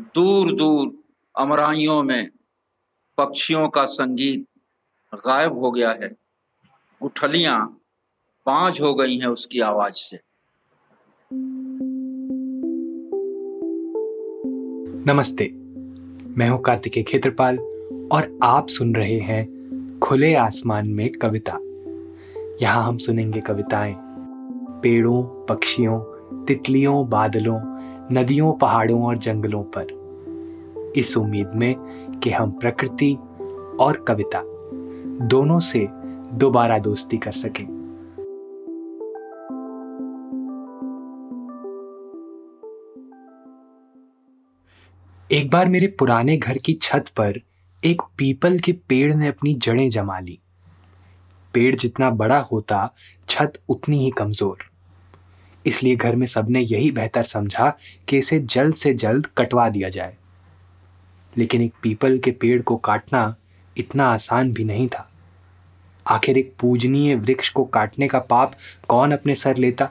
[0.00, 0.94] दूर दूर
[1.38, 2.30] अमराइयों में
[3.18, 4.46] पक्षियों का संगीत
[5.14, 6.16] गायब हो गया है।
[7.02, 7.80] गुठलियाँ
[8.46, 10.18] पाँच हो गई हैं उसकी आवाज़ से।
[15.06, 15.44] नमस्ते,
[16.36, 17.58] मैं हूँ कार्तिकेय खेत्रपाल
[18.12, 19.54] और आप सुन रहे हैं
[19.98, 21.58] खुले आसमान में कविता।
[22.62, 23.94] यहाँ हम सुनेंगे कविताएँ,
[24.82, 26.00] पेड़ों, पक्षियों,
[26.44, 27.74] तितलियों, बादलों
[28.12, 31.74] नदियों, पहाड़ों और जंगलों पर। इस उम्मीद में
[32.24, 33.14] कि हम प्रकृति
[33.80, 34.42] और कविता
[35.26, 35.86] दोनों से
[36.32, 37.64] दोबारा दोस्ती कर सकें।
[45.30, 47.40] एक बार मेरे पुराने घर की छत पर
[47.84, 50.38] एक पीपल के पेड़ ने अपनी जड़ें जमा ली।
[51.54, 52.94] पेड़ जितना बड़ा होता,
[53.28, 54.73] छत उतनी ही कमज़ोर।
[55.66, 57.78] इसलिए घर में सबने यही बेहतर समझा
[58.08, 60.16] कि इसे जल्द से जल्द कटवा दिया जाए।
[61.38, 63.36] लेकिन एक पीपल के पेड़ को काटना
[63.76, 65.10] इतना आसान भी नहीं था।
[66.06, 68.52] आखिर एक पूजनीय वृक्ष को काटने का पाप
[68.88, 69.90] कौन अपने सर लेता?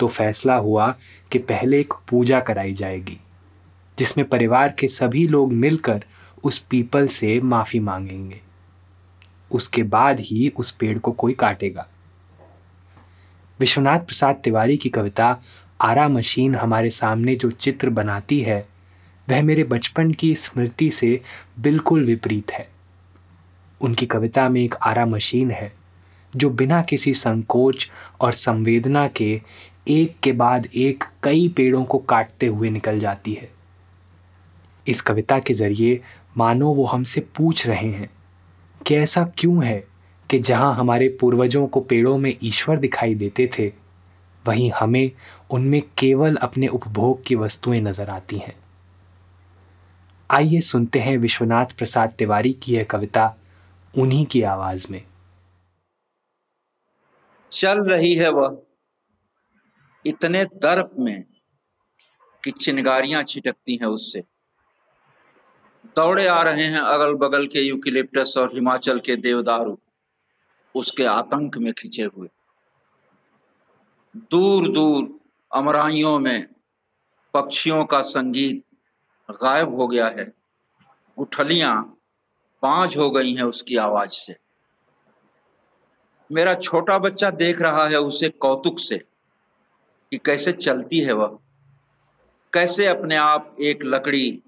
[0.00, 0.94] तो फैसला हुआ
[1.32, 3.18] कि पहले एक पूजा कराई जाएगी,
[3.98, 6.04] जिसमें परिवार के सभी लोग मिलकर
[6.44, 8.40] उस पीपल से माफ़ी मांगेंगे।
[9.52, 11.88] उसके बाद ही उस पेड़ को कोई काटेगा।
[13.60, 15.40] विश्वनाथ प्रसाद तिवारी की कविता,
[15.80, 18.68] आरा मशीन हमारे सामने जो चित्र बनाती है,
[19.30, 21.20] वह मेरे बचपन की स्मृति से
[21.60, 22.68] बिल्कुल विपरीत है।
[23.80, 25.72] उनकी कविता में एक आरा मशीन है,
[26.36, 29.42] जो बिना किसी संकोच और संवेदना के
[29.88, 33.50] एक के बाद एक कई पेड़ों को काटते हुए निकल जाती है।
[34.86, 36.00] इस कविता के ज़रिए
[36.36, 38.10] मानो वो हमसे पूछ रहे हैं
[38.86, 39.89] कि ऐसा क्यों है?
[40.30, 43.72] कि जहाँ हमारे पूर्वजों को पेड़ों में ईश्वर दिखाई देते थे,
[44.46, 45.10] वहीं हमें
[45.50, 48.54] उनमें केवल अपने उपभोग की वस्तुएँ नज़र आती हैं।
[50.30, 53.36] आइए सुनते हैं विश्वनाथ प्रसाद तिवारी की यह कविता,
[53.98, 55.04] उन्हीं की आवाज़ में।
[57.52, 58.62] चल रही है वह,
[60.06, 61.24] इतने दर्प में
[62.44, 64.20] कि चिनगारियाँ छिटकती हैं उससे।
[65.86, 69.80] दौड़े आ रहे हैं अगल बगल के यूकिलिप्टस और हिमाचल के देवदारू।
[70.74, 72.28] उसके आतंक में खिंचे हुए।
[74.16, 75.20] दूर दूर
[75.54, 76.46] अमराइयों में
[77.34, 78.64] पक्षियों का संगीत
[79.30, 80.32] गायब हो गया है।
[81.18, 81.96] गुठलियाँ
[82.62, 84.36] पाँच हो गई हैं उसकी आवाज़ से।
[86.32, 88.98] मेरा छोटा बच्चा देख रहा है उसे कौतुक से
[90.10, 91.38] कि कैसे चलती है वह।
[92.52, 94.42] कैसे अपने आप एक लकड़ी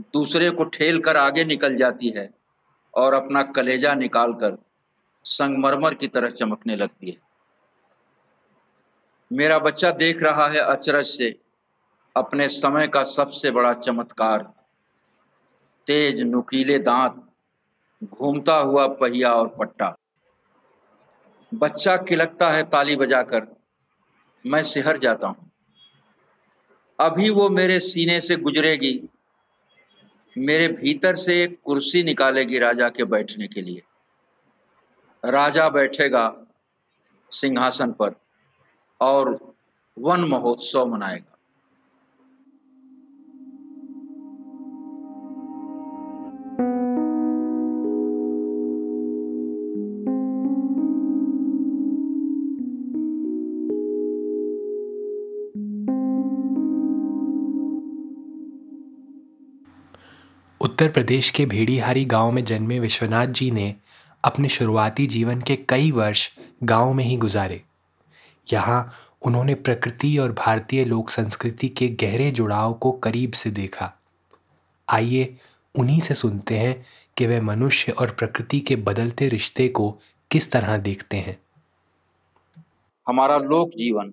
[0.00, 2.30] दूसरे को ठेल कर आगे निकल जाती है
[2.94, 4.67] और अपना कलेजा निकालकर
[5.28, 7.16] संगमरमर की तरह चमकने लगती है।
[9.32, 11.40] मेरा बच्चा देख रहा है अचरज से।
[12.16, 14.42] अपने समय का सबसे बड़ा चमत्कार।
[15.86, 17.22] तेज नुकीले दांत,
[18.04, 19.94] घूमता हुआ पहिया और पट्टा।
[21.54, 23.46] बच्चा किलकता है ताली बजाकर,
[24.46, 25.50] मैं सिहर जाता हूँ।
[26.98, 29.08] अभी वो मेरे सीने से गुजरेगी।
[30.38, 33.82] मेरे भीतर से एक कुर्सी निकालेगी राजा के बैठने के लिए।
[35.24, 36.32] राजा बैठेगा
[37.30, 38.14] सिंहासन पर
[39.00, 39.54] और
[39.98, 41.34] वन महोत्सव मनाएगा।
[60.60, 63.74] उत्तर प्रदेश के भेड़ीहारी गाँव में जन्मे विश्वनाथ जी ने
[64.24, 66.30] अपने शुरुआती जीवन के कई वर्ष
[66.62, 67.62] गाँव में ही गुजारे।
[68.52, 68.92] यहाँ
[69.22, 73.92] उन्होंने प्रकृति और भारतीय लोक संस्कृति के गहरे जुड़ाव को करीब से देखा।
[74.88, 75.36] आइए
[75.78, 76.86] उन्हीं से सुनते हैं
[77.16, 79.90] कि वे मनुष्य और प्रकृति के बदलते रिश्ते को
[80.30, 81.38] किस तरह देखते हैं।
[83.08, 84.08] हमारा लोक जीवन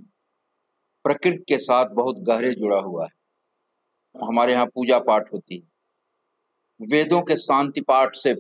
[1.03, 3.11] प्रकृति के साथ बहुत गहरे जुड़ा हुआ है।
[4.27, 8.33] हमारे यहाँ पूजा पाठ होती है। वेदों के शांति पाठ से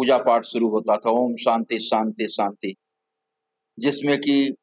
[0.00, 2.76] पूजा पाठ शुरू होता था, ओम शांति शांति शांति।
[3.78, 4.54] जिसमें कि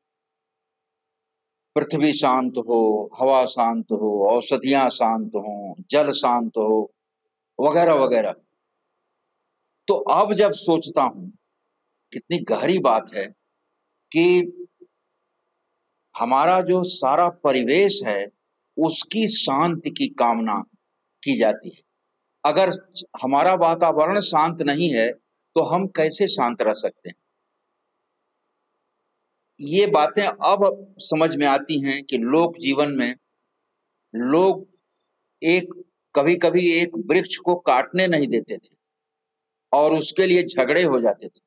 [1.75, 6.93] पृथ्वी शांत हो, हवा शांत हो, औषधियाँ शांत हो, जल शांत हो,
[7.61, 8.31] वगैरह वगैरह।
[9.87, 11.31] तो अब जब सोचता हूँ,
[12.13, 13.25] कितनी गहरी बात है
[14.13, 14.39] कि
[16.19, 18.27] हमारा जो सारा परिवेश है,
[18.77, 20.63] उसकी शांति की कामना
[21.23, 21.81] की जाती है।
[22.45, 22.69] अगर
[23.23, 25.26] हमारा वातावरण शांत नहीं है
[25.57, 27.15] तो हम कैसे शांत रह सकते हैं?
[29.59, 33.15] ये बातें अब समझ में आती हैं कि लोक जीवन में
[34.13, 34.67] लोग
[35.41, 35.73] एक
[36.15, 38.75] कभी कभी एक वृक्ष को काटने नहीं देते थे
[39.71, 41.39] और उसके लिए झगड़े हो जाते थे।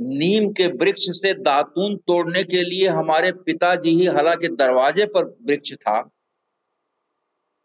[0.00, 5.72] नीम के वृक्ष से दातून तोड़ने के लिए हमारे पिताजी ही हालाँकि दरवाजे पर वृक्ष
[5.74, 6.00] था,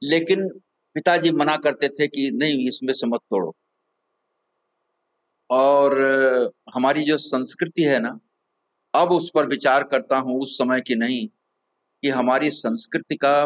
[0.01, 0.47] लेकिन
[0.95, 3.55] पिताजी मना करते थे कि नहीं, इसमें से मत तोड़ो।
[5.49, 6.01] और
[6.75, 8.19] हमारी जो संस्कृति है ना,
[8.95, 11.27] अब उस पर विचार करता हूँ उस समय की नहीं,
[12.03, 13.45] कि हमारी संस्कृति का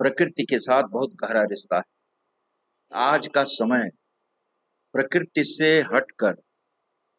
[0.00, 1.82] प्रकृति के साथ बहुत गहरा रिश्ता है।
[2.92, 3.90] आज का समय
[4.92, 6.34] प्रकृति से हटकर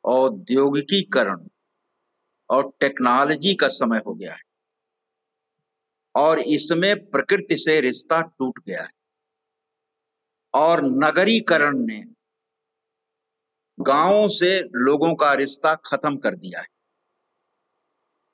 [0.05, 1.47] औद्योगिकीकरण
[2.49, 4.41] और टेक्नोलॉजी का समय हो गया है।
[6.15, 8.89] और इसमें प्रकृति से रिश्ता टूट गया है।
[10.53, 12.03] और नगरीकरण ने
[13.79, 16.67] गाँवों से लोगों का रिश्ता खत्म कर दिया है।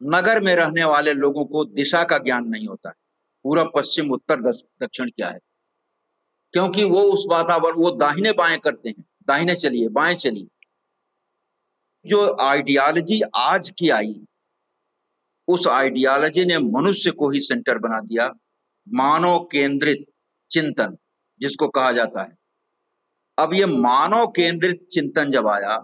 [0.04, 2.96] नगर में रहने वाले लोगों को दिशा का ज्ञान नहीं होता है।
[3.44, 4.42] पूरा पश्चिम, उत्तर
[4.82, 5.40] दक्षिण क्या है?
[6.54, 10.48] क्योंकि वो उस वातावरण, वो दाहिने बाएँ करते हैं। दाहिने चलिए, बाएँ चलिए।
[12.06, 14.26] जो आइडियोलॉजी आज की आई,
[15.48, 18.34] उस आइडियोलॉजी ने मनुष्य को ही सेंटर बना दिया।
[18.90, 20.12] मानव केंद्रित
[20.52, 20.98] चिंतन,
[21.40, 22.41] जिसको कहा जाता है।
[23.42, 25.78] अब ये मानव केंद्रित चिंतन जब आया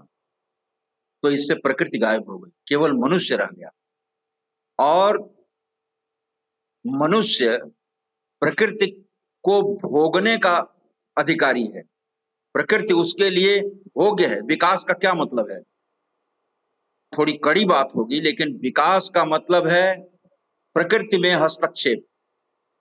[1.24, 3.70] तो इससे प्रकृति गायब हो गई, केवल मनुष्य रह गया।
[4.80, 5.18] और
[6.86, 7.58] मनुष्य
[8.42, 8.88] प्रकृति
[9.44, 10.58] को भोगने का
[11.18, 11.82] अधिकारी है।
[12.56, 13.60] प्रकृति उसके लिए
[13.98, 15.62] भोग्य है। विकास का क्या मतलब है?
[17.14, 20.04] थोड़ी कड़ी बात होगी, लेकिन विकास का मतलब है
[20.76, 22.06] प्रकृति में हस्तक्षेप।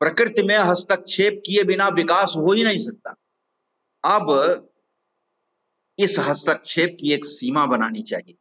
[0.01, 3.15] प्रकृति में हस्तक्षेप किए बिना विकास हो ही नहीं सकता।
[4.05, 4.71] अब
[5.99, 8.35] इस हस्तक्षेप की एक सीमा बनानी चाहिए।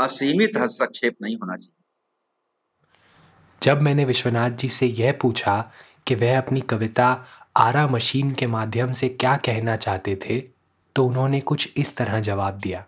[0.00, 1.84] असीमित हस्तक्षेप नहीं होना चाहिए।
[3.62, 5.72] जब मैंने विश्वनाथ जी से यह पूछा
[6.06, 7.26] कि वह अपनी कविता
[7.56, 10.40] आरा मशीन के माध्यम से क्या कहना चाहते थे
[10.96, 12.84] तो उन्होंने कुछ इस तरह जवाब दिया।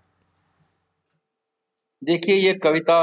[2.03, 2.99] देखिए ये कविता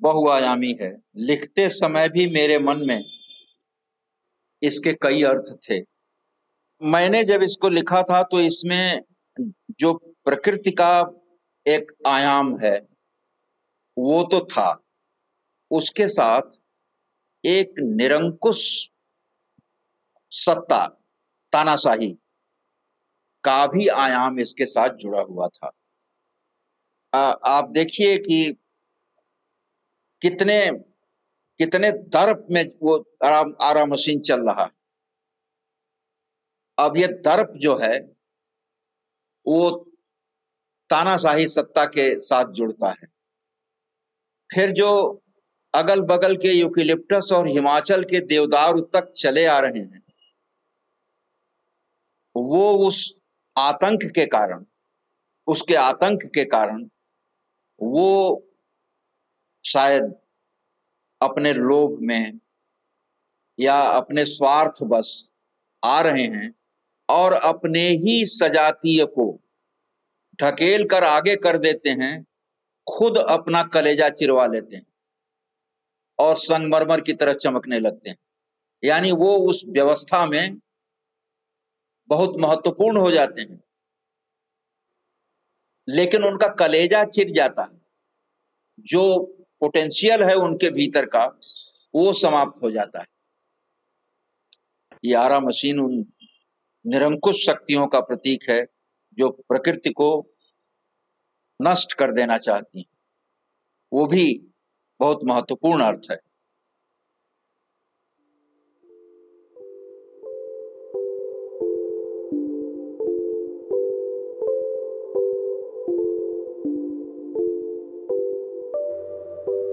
[0.00, 3.04] बहुआयामी है। लिखते समय भी मेरे मन में
[4.62, 5.95] इसके कई अर्थ थे।
[6.80, 9.02] मैंने जब इसको लिखा था तो इसमें
[9.80, 9.92] जो
[10.24, 10.90] प्रकृति का
[11.66, 12.76] एक आयाम है
[13.96, 14.68] वो तो था।
[15.70, 16.58] उसके साथ
[17.44, 18.62] एक निरंकुश
[20.32, 20.84] सत्ता
[21.52, 22.10] तानाशाही
[23.44, 25.70] का भी आयाम इसके साथ जुड़ा हुआ था।
[27.12, 28.56] आ, आप देखिए कि
[30.22, 30.58] कितने
[31.60, 34.75] कितने दर्प में वो आराम आरा मशीन चल रहा है।
[36.78, 37.98] अब ये दर्प जो है,
[39.46, 39.70] वो
[40.90, 43.06] तानाशाही सत्ता के साथ जुड़ता है।
[44.50, 44.90] फिर जो
[45.74, 50.02] अगल बगल के यूकिलिप्टस और हिमाचल के देवदार तक चले आ रहे हैं,
[52.34, 53.14] वो उस
[53.56, 54.64] आतंक के कारण,
[55.46, 56.84] उसके आतंक के कारण,
[57.80, 58.42] वो
[59.64, 60.14] शायद
[61.20, 62.40] अपने लोभ में
[63.58, 65.30] या अपने स्वार्थ बस
[65.82, 66.54] आ रहे हैं
[67.08, 69.40] और अपने ही सजातीय को
[70.42, 72.26] ढकेल कर आगे कर देते हैं,
[72.98, 74.86] खुद अपना कलेजा चिरवा लेते हैं
[76.18, 78.16] और संगमरमर की तरह चमकने लगते हैं।
[78.84, 80.60] यानी वो उस व्यवस्था में
[82.08, 83.64] बहुत महत्वपूर्ण हो जाते हैं।
[85.88, 87.86] लेकिन उनका कलेजा चिर जाता है।
[88.80, 89.24] जो
[89.60, 91.40] पोटेंशियल है उनके भीतर का,
[91.94, 93.06] वो समाप्त हो जाता है।
[95.04, 96.12] ये आरा मशीन उन
[96.86, 98.66] निरंकुश शक्तियों का प्रतीक है,
[99.14, 100.30] जो प्रकृति को
[101.62, 102.98] नष्ट कर देना चाहती हैं।
[103.92, 104.46] वो भी
[105.00, 106.16] बहुत महत्वपूर्ण अर्थ है।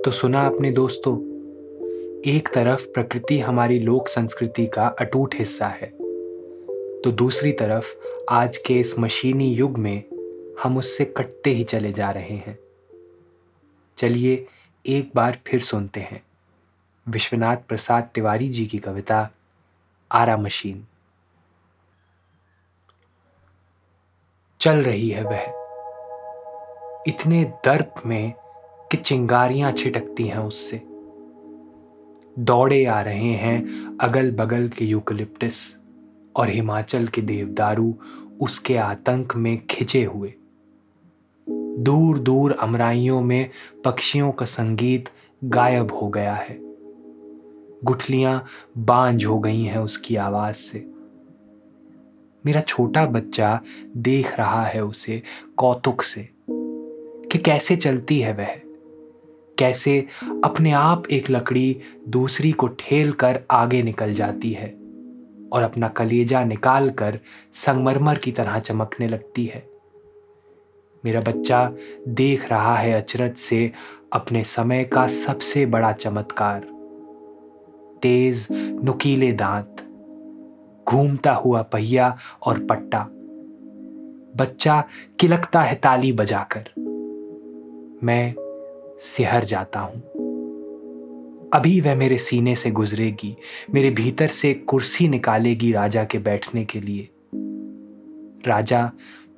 [0.01, 1.17] तो सुना अपने दोस्तों,
[2.32, 6.03] एक तरफ़ प्रकृति हमारी लोक संस्कृति का अटूट हिस्सा है।
[7.04, 7.96] तो दूसरी तरफ़,
[8.32, 10.04] आज के इस मशीनी युग में,
[10.64, 12.60] हम उससे कटते ही चले जा रहे हैं।
[13.98, 14.48] चलिए,
[14.88, 16.24] एक बार फिर सुनते हैं।
[17.10, 19.30] विश्वनाथ प्रसाद तिवारी जी की कविता,
[20.12, 20.88] आरा मशीन।
[24.60, 25.44] चल रही है वह।
[27.08, 28.34] इतने दर्प में
[28.92, 30.82] कि चिंगारियाँ छिटकती हैं उससे।
[32.40, 33.64] दौड़े आ रहे हैं
[34.02, 35.83] अगल बगल के यूकलिप्टिस।
[36.36, 37.96] और हिमाचल के देवदारू
[38.42, 40.34] उसके आतंक में खिंचे हुए।
[41.80, 43.50] दूर दूर अमराइयों में
[43.86, 45.10] पक्षियों का संगीत
[45.44, 46.60] गायब हो गया है।
[47.84, 48.46] गुठलियाँ
[48.78, 50.90] बांझ हो गई हैं उसकी आवाज़ से।
[52.46, 53.62] मेरा छोटा बच्चा
[53.98, 55.24] देख रहा है उसे
[55.58, 56.30] कौतुक से
[57.32, 58.62] कि कैसे चलती है वह।
[59.58, 60.08] कैसे
[60.44, 64.83] अपने आप एक लकड़ी दूसरी को ठेल कर आगे निकल जाती है।
[65.54, 67.20] और अपना कलेजा निकाल कर
[67.54, 69.68] संगमरमर की तरह चमकने लगती है।
[71.06, 71.72] मेरा बच्चा
[72.08, 73.72] देख रहा है अचरज से
[74.14, 76.60] अपने समय का सबसे बड़ा चमत्कार।
[78.02, 79.76] तेज, नुकीले दांत,
[80.88, 83.08] घूमता हुआ पहिया और पट्टा।
[84.36, 84.84] बच्चा
[85.20, 86.70] किलकता है ताली बजाकर।
[88.04, 88.34] मैं
[89.00, 90.12] सिहर जाता हूँ।
[91.54, 93.38] अभी वह मेरे सीने से गुजरेगी,
[93.74, 97.10] मेरे भीतर से कुर्सी निकालेगी राजा के बैठने के लिए।
[98.48, 98.92] राजा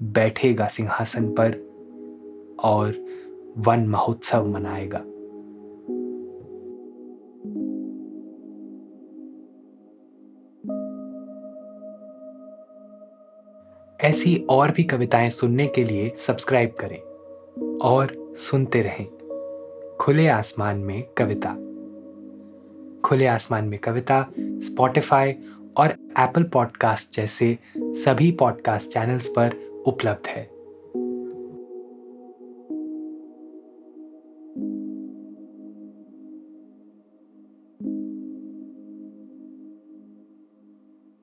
[0.03, 1.51] बैठेगा सिंहासन पर
[2.63, 3.05] और
[3.57, 4.99] वन महोत्सव मनाएगा।
[14.09, 17.01] ऐसी और भी कविताएँ सुनने के लिए सब्सक्राइब करें
[17.77, 19.07] और सुनते रहें।
[20.01, 21.57] खुले आसमान में कविता।
[23.05, 25.35] खुले आसमान में कविता स्पॉटिफाई
[25.77, 25.87] और
[26.19, 29.55] एप्पल पॉडकास्ट जैसे सभी पॉडकास्ट चैनल्स पर
[29.87, 30.54] उपलब्ध है।